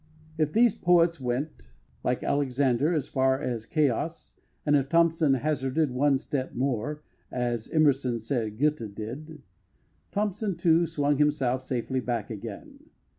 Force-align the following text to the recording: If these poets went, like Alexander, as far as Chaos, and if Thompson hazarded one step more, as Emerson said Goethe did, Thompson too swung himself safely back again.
If 0.35 0.51
these 0.51 0.73
poets 0.73 1.21
went, 1.21 1.69
like 2.03 2.23
Alexander, 2.23 2.91
as 2.91 3.07
far 3.07 3.39
as 3.39 3.67
Chaos, 3.67 4.33
and 4.65 4.75
if 4.75 4.89
Thompson 4.89 5.35
hazarded 5.35 5.91
one 5.91 6.17
step 6.17 6.55
more, 6.55 7.03
as 7.31 7.69
Emerson 7.69 8.17
said 8.17 8.57
Goethe 8.57 8.95
did, 8.95 9.43
Thompson 10.11 10.55
too 10.57 10.87
swung 10.87 11.17
himself 11.19 11.61
safely 11.61 11.99
back 11.99 12.31
again. 12.31 12.89